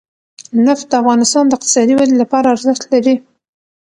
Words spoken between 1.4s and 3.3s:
د اقتصادي ودې لپاره ارزښت لري.